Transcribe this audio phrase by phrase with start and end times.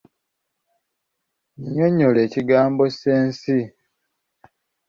[1.59, 3.57] Nnyinyonnyola ekigambo ssensi.